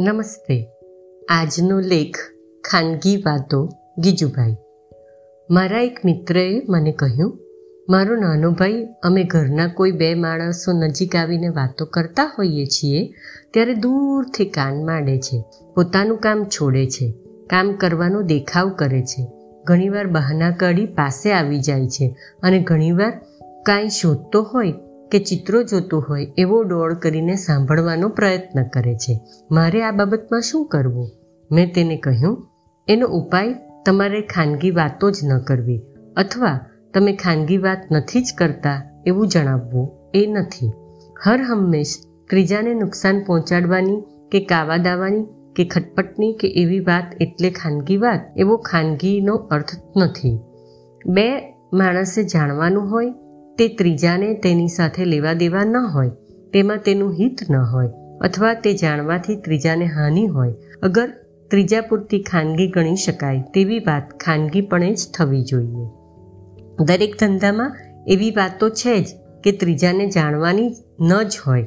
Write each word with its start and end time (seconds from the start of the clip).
નમસ્તે. 0.00 0.68
આજનો 1.28 1.80
લેખ 1.80 2.16
ખાનગી 2.64 3.16
વાતો 3.16 3.68
ગીજુભાઈ. 3.98 4.56
મારા 5.50 5.80
એક 5.80 5.98
મિત્રએ 6.04 6.62
મને 6.68 6.92
કહ્યું, 6.92 7.38
મારો 7.88 8.16
નાનો 8.16 8.50
ભાઈ, 8.50 8.88
અમે 9.02 9.24
ઘરના 9.24 9.66
કોઈ 9.66 9.92
બે 9.92 10.14
માણસો 10.14 10.72
નજીક 10.72 11.16
આવીને 11.16 11.48
વાતો 11.48 11.86
કરતા 11.86 12.24
હોઈએ 12.38 12.66
છીએ, 12.66 13.12
ત્યારે 13.50 13.74
દૂરથી 13.74 14.44
કાન 14.44 14.84
માંડે 14.84 15.18
છે, 15.18 15.44
પોતાનું 15.74 16.18
કામ 16.18 16.44
છોડે 16.44 16.86
છે, 16.86 17.14
કામ 17.50 17.72
કરવાનો 17.72 18.22
દેખાવ 18.22 18.68
કરે 18.68 19.02
છે. 19.02 19.26
ઘણીવાર 19.64 20.06
બહાના 20.06 20.50
કાઢી 20.50 20.86
પાસે 20.86 21.32
આવી 21.32 21.60
જાય 21.60 21.86
છે 21.86 22.16
અને 22.42 22.58
ઘણીવાર 22.60 23.20
કાંઈ 23.66 23.88
શોધતો 23.88 24.42
હોય 24.42 24.72
કે 25.10 25.18
ચિત્રો 25.18 25.62
જોતો 25.62 26.00
હોય 26.00 26.32
એવો 26.38 26.62
ડોળ 26.62 26.94
કરીને 26.94 27.34
સાંભળવાનો 27.36 28.08
પ્રયત્ન 28.08 28.62
કરે 28.64 28.94
છે. 28.94 29.20
મારે 29.50 29.82
આ 29.82 29.90
બાબતમાં 29.90 30.40
શું 30.40 30.66
કરવું? 30.66 31.10
મેં 31.52 31.74
તેને 31.74 31.96
કહ્યું, 31.96 32.48
એનો 32.88 33.06
ઉપાય 33.06 33.54
તમારે 33.86 34.20
ખાનગી 34.22 34.70
વાતો 34.70 35.10
જ 35.10 35.16
ન 35.24 35.38
કરવી 35.38 35.80
અથવા 36.16 36.60
તમે 36.94 37.12
ખાનગી 37.16 37.58
વાત 37.58 37.82
નથી 37.92 38.20
જ 38.20 38.28
કરતા 38.38 39.02
એવું 39.06 39.28
જણાવવું 39.28 39.90
એ 40.14 40.26
નથી. 40.26 40.72
હર 41.26 41.40
હંમેશ 41.42 41.94
ત્રીજાને 42.30 42.74
નુકસાન 42.74 43.24
પહોંચાડવાની 43.24 44.00
કે 44.32 44.40
કાવા 44.44 44.76
દાવાની 44.76 45.24
કે 45.56 45.64
ખટપટની 45.64 46.32
કે 46.32 46.48
એવી 46.48 46.80
વાત 46.80 47.16
એટલે 47.20 47.50
ખાનગી 47.50 47.96
વાત 47.96 48.20
એવો 48.36 48.56
ખાનગીનો 48.56 49.34
અર્થ 49.34 49.74
નથી. 49.96 50.38
બે 51.06 51.26
માણસે 51.72 52.22
જાણવાનું 52.24 52.90
હોય 52.90 53.12
તે 53.60 53.68
ત્રીજાને 53.68 54.34
તેની 54.34 54.68
સાથે 54.68 55.04
લેવા 55.04 55.32
દેવા 55.32 55.64
ન 55.64 55.76
હોય, 55.76 56.10
તેમાં 56.52 56.78
તેનું 56.78 57.12
હિત 57.12 57.38
ન 57.50 57.56
હોય, 57.56 57.88
અથવા 58.20 58.54
તે 58.54 58.74
જાણવાથી 58.74 59.36
ત્રીજાને 59.36 59.84
હાનિ 59.84 60.26
હોય. 60.26 60.54
અગર 60.82 61.12
ત્રીજા 61.50 61.80
પૂરતી 61.80 62.22
ખાનગી 62.22 62.68
ગણી 62.68 62.96
શકાય, 62.96 63.42
તેવી 63.54 63.78
વાત 63.78 64.20
ખાનગીપણે 64.20 64.94
જ 64.94 64.98
થવી 65.14 65.44
જોઈએ. 65.44 65.86
દરેક 66.84 67.20
ધંધામાં 67.20 67.76
એવી 68.08 68.30
વાત 68.30 68.60
તો 68.60 68.70
છે 68.70 69.00
જ 69.00 69.06
કે 69.44 69.52
ત્રીજાને 69.52 70.06
જાણવાની 70.06 70.70
ન 71.00 71.22
જ 71.22 71.38
હોય. 71.46 71.66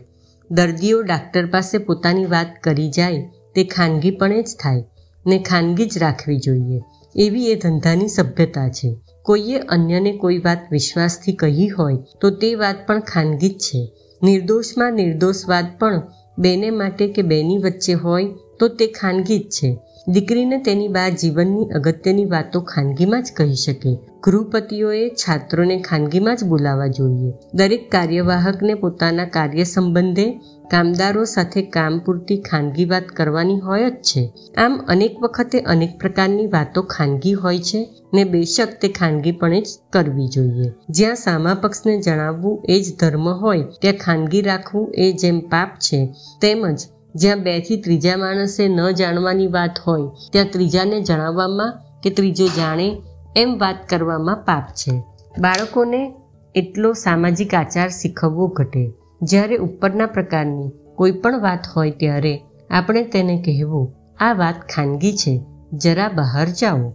દર્દીઓ 0.52 1.02
ડાક્ટર 1.02 1.46
પાસે 1.46 1.78
પોતાની 1.78 2.26
વાત 2.26 2.48
કરી 2.64 2.90
જાય, 2.90 3.30
તે 3.56 3.64
ખાનગીપણે 3.64 4.42
જ 4.42 4.48
થાય, 4.60 4.84
ને 5.28 5.40
ખાનગી 5.40 5.86
જ 5.86 5.98
રાખવી 5.98 6.38
જોઈએ. 6.38 6.82
એવી 7.16 7.52
એ 7.52 7.56
ધંધાની 7.56 8.08
સભ્યતા 8.08 8.70
છે. 8.70 8.98
કોઈએ 9.24 9.58
અન્યને 9.58 10.12
કોઈ 10.18 10.38
વાત 10.38 10.60
વિશ્વાસથી 10.72 11.34
કહી 11.34 11.68
હોય, 11.68 11.98
તો 12.22 12.30
તે 12.30 12.56
વાત 12.56 12.88
પણ 12.88 13.00
ખાનગી 13.00 13.50
જ 13.50 13.58
છે. 13.58 13.92
નિર્દોષમાં 14.24 14.94
નિર્દોષ 14.94 15.48
વાત 15.48 15.66
પણ 15.80 16.02
બેને 16.38 16.70
માટે 16.70 17.08
કે 17.08 17.22
બેની 17.22 17.58
વચ્ચે 17.58 17.94
હોય 17.94 18.28
તો 18.64 18.68
તે 18.68 18.88
ખાનગી 18.88 19.40
જ 19.40 19.50
છે. 19.50 19.78
દીકરીને 20.08 20.58
તેની 20.58 20.88
બા 20.88 21.10
જીવનની 21.10 21.66
અગત્યની 21.66 22.26
વાતો 22.26 22.62
ખાનગીમાં 22.62 23.24
જ 23.24 23.32
કહી 23.36 23.56
શકે. 23.56 23.98
ગૃહપતિઓએ 24.24 25.10
છાત્રોને 25.10 25.82
ખાનગીમાં 25.82 26.36
જ 26.36 26.44
બોલાવવા 26.44 26.88
જોઈએ. 26.88 27.34
દરેક 27.54 27.92
કાર્યવાહકને 27.92 28.74
પોતાના 28.74 29.26
કાર્ય 29.26 29.64
સંબંધે 29.64 30.42
કામદારો 30.72 31.24
સાથે 31.24 31.62
કામ 31.62 32.00
પૂરતી 32.00 32.38
ખાનગી 32.38 32.86
વાત 32.86 33.04
કરવાની 33.04 33.60
હોય 33.60 33.90
જ 33.90 33.94
છે. 33.94 34.34
આમ 34.58 34.78
અનેક 34.88 35.20
વખતે 35.22 35.60
અનેક 35.60 36.00
પ્રકારની 36.00 36.48
વાતો 36.48 36.82
ખાનગી 36.82 37.34
હોય 37.34 37.60
છે 37.60 37.90
ને 38.14 38.24
બેશક 38.24 38.68
તે 38.82 38.90
ખાનગીપણે 38.90 39.62
જ 39.62 39.68
કરવી 39.94 40.28
જોઈએ. 40.28 40.72
જ્યાં 40.90 41.16
સામા 41.16 41.54
પક્ષને 41.54 42.02
જણાવવું 42.02 42.64
એ 42.70 42.82
જ 42.82 42.98
ધર્મ 43.00 43.30
હોય, 43.30 43.64
ત્યાં 43.82 43.96
ખાનગી 43.96 44.42
રાખવું 44.42 44.94
એ 44.96 45.12
જેમ 45.12 45.40
પાપ 45.40 45.70
છે 45.80 46.14
તેમજ 46.42 46.80
જ્યાં 47.16 47.44
બેથી 47.44 47.82
ત્રીજા 47.82 48.18
માણસે 48.18 48.68
ન 48.68 48.92
જાણવાની 48.92 49.48
વાત 49.48 49.80
હોય, 49.88 50.10
ત્યાં 50.32 50.46
ત્રીજાને 50.54 51.02
જણાવવામાં 51.02 51.74
કે 52.04 52.10
ત્રીજો 52.10 52.48
જાણે 52.48 53.02
એમ 53.36 53.58
વાત 53.60 53.76
કરવામાં 53.90 54.36
પાપ 54.36 54.64
છે. 54.70 55.04
બાળકોને 55.40 56.14
એટલો 56.56 56.94
સામાજિક 56.94 57.56
આચાર 57.56 57.90
શીખવવો 57.90 58.48
ઘટે. 58.48 58.92
જ્યારે 59.22 59.56
ઉપરના 59.58 60.06
પ્રકારની 60.06 60.72
કોઈ 60.96 61.12
પણ 61.12 61.42
વાત 61.42 61.60
હોય 61.76 61.92
ત્યારે 61.92 62.42
આપણે 62.70 63.04
તેને 63.04 63.42
કહેવું, 63.46 63.94
આ 64.20 64.34
વાત 64.34 64.56
ખાનગી 64.76 65.14
છે, 65.14 65.42
જરા 65.74 66.10
બહાર 66.10 66.48
જાઓ. 66.62 66.94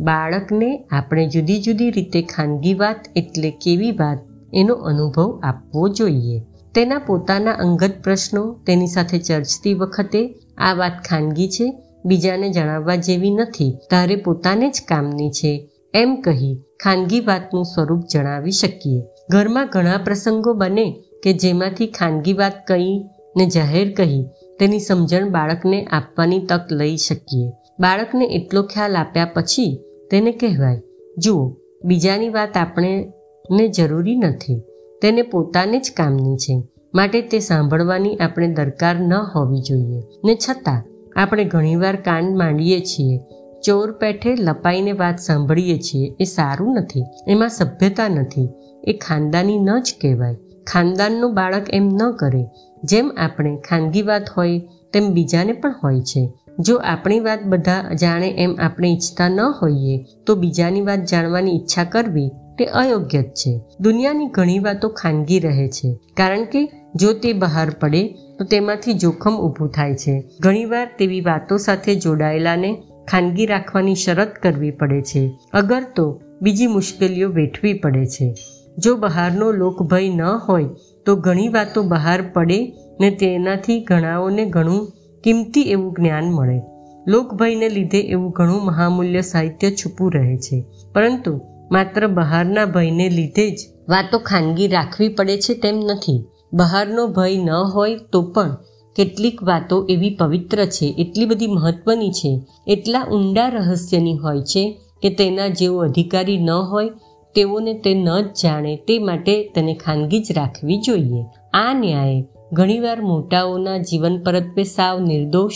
બાળકને 0.00 0.84
આપણે 0.90 1.28
જુદી 1.28 1.62
જુદી 1.62 1.90
રીતે 1.90 2.22
ખાનગી 2.22 2.74
વાત 2.74 3.04
એટલે 3.16 3.50
કેવી 3.50 3.92
વાત, 3.92 4.18
એનો 4.54 4.74
અનુભવ 4.74 5.40
આપવો 5.42 5.88
જોઈએ. 5.88 6.42
તેના 6.76 6.98
પોતાના 6.98 7.52
અંગત 7.52 7.92
પ્રશ્નો 8.04 8.56
તેની 8.66 8.86
સાથે 8.86 9.18
ચર્ચતી 9.18 9.74
વખતે 9.74 10.34
આ 10.58 10.72
વાત 10.74 10.92
ખાનગી 11.10 11.48
છે. 11.48 11.82
બીજાને 12.04 12.48
જણાવવા 12.48 12.94
જેવી 12.96 13.30
નથી. 13.30 13.78
તારે 13.90 14.16
પોતાને 14.16 14.70
જ 14.70 14.82
કામની 14.88 15.30
છે. 15.30 15.70
એમ 15.94 16.16
કહી 16.20 16.62
ખાનગી 16.82 17.20
વાતનું 17.20 17.64
સ્વરૂપ 17.64 18.02
જણાવી 18.12 18.50
શકીએ. 18.50 19.02
ઘરમાં 19.30 19.68
ઘણા 19.72 19.96
પ્રસંગો 19.96 20.52
બને 20.52 21.02
કે 21.22 21.32
જેમાંથી 21.32 21.86
ખાનગી 21.86 22.32
વાત 22.32 22.66
કહી 22.66 23.04
ને 23.36 23.46
જાહેર 23.46 23.94
કહી 23.94 24.22
તેની 24.60 24.80
સમજણ 24.80 25.30
બાળકને 25.30 25.84
આપવાની 25.84 26.46
તક 26.46 26.72
લઈ 26.72 26.96
શકીએ. 26.96 27.50
બાળકને 27.80 28.24
એટલો 28.24 28.62
ખ્યાલ 28.62 28.96
આપ્યા 28.96 29.24
પછી 29.34 29.80
તેને 30.10 30.32
કહેવાય, 30.32 30.80
જુઓ, 31.18 31.56
બીજાની 31.84 32.28
વાત 32.28 32.56
આપણે 32.56 33.12
ને 33.50 33.68
જરૂરી 33.68 34.16
નથી. 34.16 34.62
તેને 35.02 35.22
પોતાને 35.22 35.78
જ 35.78 35.92
કામની 35.96 36.36
છે. 36.36 36.62
માટે 36.94 37.22
તે 37.22 37.38
સાંભળવાની 37.38 38.16
આપણે 38.16 38.54
દરકાર 38.54 38.96
ન 38.96 39.14
હોવી 39.14 39.60
જોઈએ. 39.60 40.02
ને 40.24 40.34
છતાં, 40.34 40.82
આપણે 41.16 41.44
ઘણીવાર 41.44 41.96
કાન 41.96 42.36
માંડીએ 42.36 42.80
છીએ. 42.80 43.20
ચોર 43.64 43.92
પેઠે 43.92 44.34
લપાઈને 44.34 44.92
વાત 44.92 45.18
સાંભળીએ 45.18 45.78
છીએ 45.78 46.14
એ 46.20 46.24
સારું 46.24 46.74
નથી. 46.74 47.04
એમાં 47.28 47.48
સભ્યતા 47.48 48.08
નથી. 48.08 48.48
એ 48.84 48.92
ખાનદાની 48.92 49.58
ન 49.58 49.78
જ 49.78 49.94
કહેવાય. 50.02 50.36
ખાનદાનનું 50.66 51.34
બાળક 51.34 51.66
એમ 51.70 51.88
ન 51.88 52.10
કરે. 52.12 52.46
જેમ 52.84 53.10
આપણે 53.18 53.56
ખાનગી 53.68 54.02
વાત 54.02 54.22
હોય, 54.36 54.58
તેમ 54.92 55.12
બીજાને 55.12 55.52
પણ 55.52 55.74
હોય 55.84 56.00
છે. 56.00 56.32
જો 56.58 56.76
આપણી 56.76 57.20
વાત 57.20 57.44
બધા 57.44 57.92
જાણે 58.00 58.34
એમ 58.38 58.56
આપણે 58.58 58.88
ઈચ્છતા 58.88 59.28
ન 59.28 59.40
હોઈએ, 59.40 60.04
તો 60.26 60.34
બીજાની 60.34 60.80
વાત 60.80 61.04
જાણવાની 61.04 61.56
ઈચ્છા 61.56 61.84
કરવી 61.84 62.30
તે 62.58 62.64
અયોગ્ય 62.64 63.22
જ 63.22 63.26
છે. 63.26 63.60
દુનિયાની 63.80 64.26
ઘણી 64.26 64.58
વાતો 64.58 64.88
ખાનગી 64.88 65.38
રહે 65.38 65.68
છે. 65.68 65.98
કારણ 66.16 66.44
કે 66.44 66.70
જો 66.94 67.12
તે 67.12 67.32
બહાર 67.32 67.70
પડે, 67.80 68.08
તો 68.08 68.44
તેમાંથી 68.44 68.92
જોખમ 68.92 69.36
ઊભું 69.36 69.70
થાય 69.70 69.94
છે. 69.94 70.24
ઘણીવાર 70.40 70.90
તેવી 70.98 71.20
વાતો 71.20 71.56
સાથે 71.56 71.94
જોડાયેલાને 71.94 72.82
ખાનગી 73.08 73.46
રાખવાની 73.46 73.94
શરત 73.94 74.34
કરવી 74.42 74.70
પડે 74.70 75.02
છે. 75.02 75.38
અગર 75.52 75.82
તો 75.96 76.20
બીજી 76.42 76.66
મુશ્કેલીઓ 76.66 77.28
વેઠવી 77.28 77.72
પડે 77.72 78.06
છે. 78.06 78.34
જો 78.78 78.96
બહારનો 78.96 79.52
લોકભય 79.52 80.08
ન 80.08 80.22
હોય, 80.22 80.64
તો 81.06 81.16
ઘણી 81.16 81.48
વાતો 81.48 81.82
બહાર 81.82 82.22
પડે 82.32 82.72
ને 83.00 83.10
તેનાથી 83.10 83.80
ઘણાઓને 83.80 84.44
ઘણું 84.44 84.92
કિંમતી 85.24 85.60
એવું 85.60 85.96
જ્ઞાન 85.98 86.24
મળે. 86.24 86.60
લોકભયને 87.06 87.68
લીધે 87.68 88.00
એવું 88.00 88.30
ઘણું 88.30 88.64
મહામૂલ્ય 88.64 89.20
સાહિત્ય 89.20 89.70
છૂપું 89.70 90.12
રહે 90.12 90.36
છે. 90.36 90.64
પરંતુ 90.94 91.40
માત્ર 91.72 92.06
બહારના 92.06 92.64
ભયને 92.64 93.08
લીધે 93.08 93.50
જ 93.50 93.58
વાતો 93.88 94.18
ખાનગી 94.18 94.68
રાખવી 94.68 95.08
પડે 95.08 95.36
છે 95.40 95.54
તેમ 95.54 95.76
નથી. 95.76 96.24
બહારનો 96.52 97.06
ભય 97.06 97.36
ન 97.36 97.50
હોય 97.50 97.96
તો 98.12 98.22
પણ 98.22 98.56
કેટલીક 98.96 99.42
વાતો 99.42 99.86
એવી 99.90 100.16
પવિત્ર 100.18 100.64
છે, 100.64 100.94
એટલી 100.98 101.26
બધી 101.26 101.46
મહત્વની 101.46 102.10
છે. 102.10 102.40
એટલા 102.66 103.04
ઊંડા 103.04 103.48
રહસ્યની 103.48 104.18
હોય 104.18 104.40
છે 104.40 104.80
કે 105.02 105.10
તેના 105.10 105.48
જેવો 105.48 105.78
અધિકારી 105.78 106.38
ન 106.38 106.50
હોય, 106.50 106.90
તેઓને 107.34 107.74
તે 107.74 107.94
ન 107.94 108.20
જ 108.20 108.26
જાણે, 108.42 108.76
તે 108.76 108.98
માટે 108.98 109.52
તેને 109.54 109.74
ખાનગી 109.74 110.20
જ 110.20 110.32
રાખવી 110.32 110.78
જોઈએ. 110.78 111.24
આ 111.54 111.72
ન્યાય 111.72 112.24
ઘણીવાર 112.52 113.00
મોટાઓના 113.00 113.78
જીવન 113.78 114.22
પરત્વે 114.22 114.64
સાવ 114.64 115.00
નિર્દોષ 115.00 115.52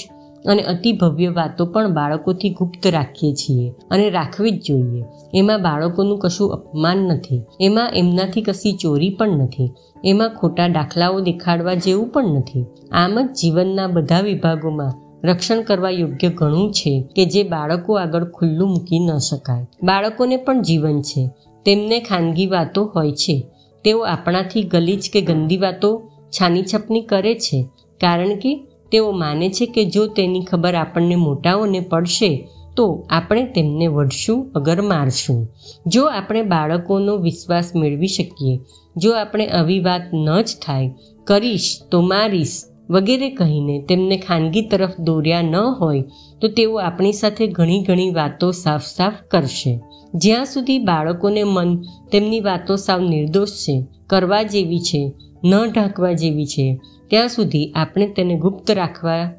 અને 0.46 0.62
અતિ 0.62 0.92
ભવ્ય 0.92 1.28
વાતો 1.28 1.66
પણ 1.66 1.94
બાળકોથી 1.94 2.50
ગુપ્ત 2.50 2.86
રાખીએ 2.86 3.34
છીએ 3.34 3.74
અને 3.90 4.10
રાખવી 4.10 4.50
જ 4.50 4.62
જોઈએ. 4.66 5.04
એમાં 5.34 5.62
બાળકોનું 5.62 6.18
કશું 6.18 6.52
અપમાન 6.52 6.96
નથી. 6.96 7.42
એમાં 7.60 7.90
એમનાથી 7.94 8.42
કશી 8.42 8.72
ચોરી 8.72 9.10
પણ 9.10 9.28
નથી. 9.28 9.72
એમાં 10.04 10.28
ખોટા 10.28 10.68
દાખલાઓ 10.68 11.20
દેખાડવા 11.20 11.74
જેવું 11.74 12.08
પણ 12.08 12.24
નથી. 12.24 12.66
આમ 12.92 13.20
જ 13.20 13.30
જીવનના 13.30 13.86
બધા 13.86 14.20
વિભાગોમાં 14.20 14.92
રક્ષણ 15.26 15.62
કરવા 15.62 15.90
યોગ્ય 15.90 16.28
ઘણું 16.28 16.72
છે 16.72 17.04
કે 17.16 17.24
જે 17.24 17.42
બાળકો 17.42 17.94
આગળ 17.94 18.24
ખુલ્લું 18.24 18.68
મૂકી 18.68 18.98
ન 18.98 19.18
શકાય. 19.18 19.66
બાળકોને 19.82 20.36
પણ 20.36 20.62
જીવન 20.62 21.02
છે. 21.02 21.30
તેમને 21.64 22.00
ખાનગી 22.00 22.46
વાતો 22.46 22.84
હોય 22.84 23.12
છે. 23.12 23.46
તેઓ 23.84 24.00
આપણાથી 24.00 24.62
ગલીચ 24.62 25.02
કે 25.12 25.20
ગંદી 25.20 25.56
વાતો 25.56 26.02
છાનીછપની 26.30 27.00
કરે 27.00 27.34
છે. 27.34 27.62
કારણ 28.00 28.34
કે 28.34 28.66
તેઓ 28.92 29.12
માને 29.12 29.48
છે 29.50 29.66
કે 29.66 29.84
જો 29.84 30.06
તેની 30.06 30.40
ખબર 30.40 30.74
આપણને 30.74 31.14
મોટાઓને 31.14 31.80
પડશે, 31.80 32.48
તો 32.76 33.06
આપણે 33.10 33.44
તેમને 33.44 33.86
વળશું 33.86 34.52
અગર 34.54 34.82
મારશું. 34.82 35.48
જો 35.86 36.06
આપણે 36.06 36.42
બાળકોનો 36.42 37.16
વિશ્વાસ 37.16 37.72
મેળવી 37.76 38.06
શકીએ, 38.06 38.60
જો 38.96 39.10
આપણે 39.12 39.46
આવી 39.46 39.80
વાત 39.80 40.02
ન 40.14 40.42
જ 40.42 40.56
થાય, 40.66 40.90
કરીશ 41.24 41.80
તો 41.90 42.00
મારીશ, 42.00 42.62
વગેરે 42.90 43.30
કહીને 43.30 43.82
તેમને 43.82 44.16
ખાનગી 44.16 44.62
તરફ 44.62 45.00
દોર્યા 45.00 45.42
ન 45.42 45.54
હોય, 45.54 46.02
તો 46.40 46.48
તેઓ 46.48 46.76
આપણી 46.76 47.12
સાથે 47.12 47.46
ઘણી 47.46 47.82
ઘણી 47.82 48.10
વાતો 48.10 48.50
સાફ 48.50 48.82
સાફ 48.82 49.12
કરશે. 49.30 49.80
જ્યાં 50.14 50.44
સુધી 50.44 50.78
બાળકોને 50.78 51.44
મન 51.44 51.82
તેમની 52.12 52.40
વાતો 52.40 52.76
સાવ 52.76 53.00
નિર્દોષ 53.00 53.48
છે, 53.48 53.86
કરવા 54.06 54.42
જેવી 54.42 54.78
છે, 54.78 55.12
ન 55.44 55.70
ઢાંકવા 55.70 56.12
જેવી 56.12 56.46
છે 56.46 56.80
ત્યાં 57.10 57.28
સુધી 57.28 57.72
આપણે 57.76 58.06
તેને 58.06 58.34
ગુપ્ત 58.38 58.70
રાખવા 58.70 59.32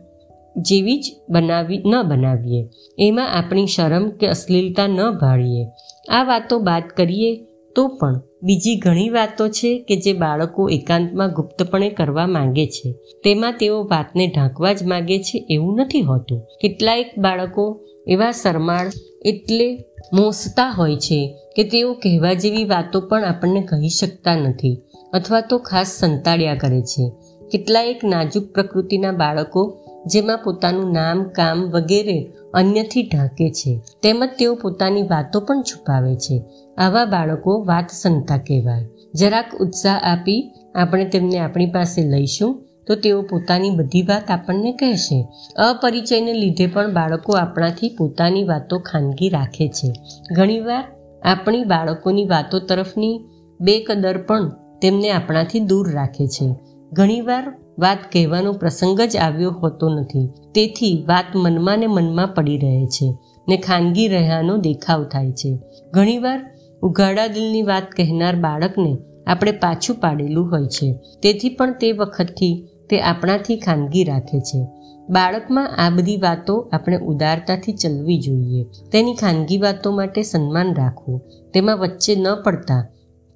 જેવી 0.57 0.99
જ 0.99 1.05
બનાવી 1.29 1.83
ન 1.85 2.01
બનાવીએ. 2.03 2.69
એમાં 2.97 3.33
આપણી 3.33 3.67
શરમ 3.67 4.09
કે 4.09 4.27
અશ્લીલતા 4.27 4.87
ન 4.87 4.99
ભાળીએ. 5.11 5.65
આ 6.09 6.23
વાતો 6.23 6.59
બાદ 6.59 6.83
કરીએ 6.97 7.45
તો 7.75 7.87
પણ 7.87 8.21
બીજી 8.43 8.75
ઘણી 8.75 9.09
વાતો 9.09 9.47
છે 9.49 9.85
કે 9.87 9.95
જે 9.95 10.13
બાળકો 10.13 10.69
એકાંતમાં 10.69 11.33
ગુપ્તપણે 11.33 11.89
કરવા 11.89 12.27
માંગે 12.27 12.65
છે. 12.67 12.93
તેમાં 13.23 13.53
તેઓ 13.53 13.83
વાતને 13.83 14.27
ઢાંકવા 14.27 14.73
જ 14.73 14.83
માગે 14.83 15.19
છે 15.19 15.45
એવું 15.49 15.75
નથી 15.75 16.01
હોતું. 16.01 16.39
કેટલાયક 16.61 17.11
બાળકો 17.17 17.83
એવા 18.07 18.31
શરમાળ 18.31 18.87
એટલે 19.25 19.67
મોસતા 20.13 20.69
હોય 20.77 20.95
છે 20.95 21.37
કે 21.55 21.63
તેઓ 21.63 21.93
કહેવા 21.93 22.33
જેવી 22.33 22.63
વાતો 22.63 23.01
પણ 23.01 23.23
આપણને 23.23 23.61
કહી 23.61 23.89
શકતા 23.89 24.35
નથી 24.35 24.77
અથવા 25.13 25.41
તો 25.41 25.57
ખાસ 25.57 25.87
સંતાડ્યા 25.87 26.55
કરે 26.55 26.81
છે. 26.81 27.11
કેટલાયક 27.51 28.03
નાજુક 28.03 28.53
પ્રકૃતિના 28.53 29.11
બાળકો, 29.11 29.77
જેમાં 30.05 30.37
પોતાનું 30.37 30.93
નામ, 30.93 31.23
કામ 31.23 31.63
વગેરે 31.63 32.31
અન્યથી 32.53 33.03
ઢાંકે 33.03 33.49
છે. 33.49 33.81
તેમજ 34.03 34.29
તેઓ 34.39 34.55
પોતાની 34.55 35.01
વાતો 35.01 35.39
પણ 35.39 35.61
છુપાવે 35.61 36.15
છે. 36.15 36.43
આવા 36.77 37.05
બાળકો 37.05 37.63
વાત 37.67 37.85
સંતા 37.91 38.37
કહેવાય. 38.37 38.87
જરાક 39.15 39.45
ઉત્સાહ 39.59 39.99
આપી 40.03 40.53
આપણે 40.75 41.05
તેમને 41.05 41.39
આપણી 41.39 41.65
પાસે 41.65 42.01
લઈશું, 42.01 42.63
તો 42.87 42.95
તેઓ 42.95 43.21
પોતાની 43.21 43.69
બધી 43.69 44.01
વાત 44.01 44.31
આપણને 44.31 44.71
કહેશે. 44.71 45.27
અપરિચયને 45.55 46.33
લીધે 46.33 46.67
પણ 46.67 46.93
બાળકો 46.93 47.33
આપણાથી 47.33 47.95
પોતાની 47.97 48.43
વાતો 48.43 48.79
ખાનગી 48.79 49.29
રાખે 49.29 49.67
છે. 49.67 49.93
ઘણીવાર 50.35 50.83
આપણી 51.23 51.63
બાળકોની 51.63 52.25
વાતો 52.25 52.59
તરફની 52.59 53.23
બેકદર 53.59 54.17
પણ 54.17 54.49
તેમને 54.81 55.09
આપણાથી 55.09 55.59
દૂર 55.59 55.93
રાખે 55.93 56.27
છે. 56.27 56.55
ઘણીવાર 56.93 57.53
વાત 57.79 57.97
કહેવાનો 58.11 58.53
પ્રસંગ 58.53 59.01
જ 59.01 59.17
આવ્યો 59.17 59.51
હોતો 59.51 59.89
નથી. 59.89 60.29
તેથી 60.55 61.05
વાત 61.07 61.25
મનમાં 61.35 61.79
ને 61.79 61.87
મનમાં 61.87 62.27
પડી 62.27 62.57
રહે 62.57 62.85
છે 62.85 63.17
ને 63.49 63.57
ખાનગી 63.57 64.07
રહ્યાનો 64.07 64.57
દેખાવ 64.57 65.03
થાય 65.03 65.31
છે. 65.31 65.59
ઘણીવાર 65.93 66.57
ઉઘાડા 66.81 67.27
દિલની 67.27 67.61
વાત 67.61 67.83
કહેનાર 67.97 68.35
બાળકને 68.35 68.97
આપણે 69.27 69.51
પાછું 69.51 69.95
પાડેલું 69.95 70.51
હોય 70.51 70.65
છે. 70.65 70.93
તેથી 71.23 71.49
પણ 71.49 71.73
તે 71.73 71.91
વખતથી 71.91 72.67
તે 72.89 73.01
આપણાથી 73.01 73.57
ખાનગી 73.57 74.03
રાખે 74.03 74.39
છે. 74.39 74.65
બાળકમાં 75.09 75.75
આ 75.77 75.89
બધી 75.89 76.17
વાતો 76.17 76.69
આપણે 76.73 76.97
ઉદારતાથી 76.97 77.73
ચલવી 77.73 78.19
જોઈએ. 78.19 78.63
તેની 78.91 79.13
ખાનગી 79.13 79.57
વાતો 79.57 79.91
માટે 79.91 80.21
સન્માન 80.21 80.75
રાખવું, 80.75 81.21
તેમાં 81.53 81.77
વચ્ચે 81.77 82.15
ન 82.15 82.25
પડતા 82.43 82.87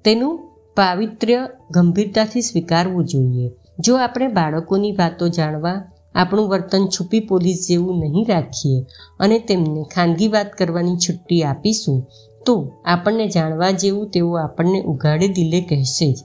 તેનું 0.04 0.45
પાવિત્ર્ય 0.76 1.48
ગંભીરતાથી 1.70 2.40
સ્વીકારવું 2.40 3.04
જોઈએ. 3.04 3.50
જો 3.78 3.96
આપણે 3.96 4.26
બાળકોની 4.26 4.92
વાતો 4.92 5.28
જાણવા, 5.28 5.92
આપણું 6.14 6.48
વર્તન 6.48 6.86
છુપી 6.86 7.20
પોલીસ 7.20 7.66
જેવું 7.68 8.00
નહીં 8.00 8.26
રાખીએ 8.28 8.84
અને 9.20 9.38
તેમને 9.38 9.84
ખાનગી 9.94 10.28
વાત 10.28 10.52
કરવાની 10.52 10.96
છુટ્ટી 10.96 11.42
આપીશું, 11.42 12.06
તો 12.46 12.72
આપણને 12.84 13.26
જાણવા 13.26 13.70
જેવું 13.70 14.10
તેઓ 14.10 14.32
આપણને 14.34 14.82
ઉઘાડે 14.82 15.28
દિલે 15.28 15.60
કહેશે 15.60 16.12
જ. 16.12 16.16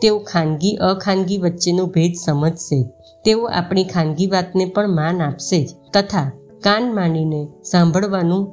તેઓ 0.00 0.18
ખાનગી, 0.18 0.76
અખાનગી 0.76 1.38
વચ્ચેનો 1.38 1.86
ભેદ 1.86 2.12
સમજશે. 2.24 2.82
તેઓ 3.24 3.44
આપણી 3.44 3.84
ખાનગી 3.84 4.26
વાતને 4.26 4.64
પણ 4.64 4.88
માન 4.88 5.22
આપશે 5.22 5.64
જ 5.64 5.68
તથા 5.94 6.32
કાન 6.62 6.94
માંડીને 6.94 7.48
સાંભળવાનું 7.64 8.52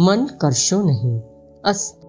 મન 0.00 0.26
કરશો 0.26 0.82
નહીં. 0.82 1.20
અસ્ત 1.64 2.05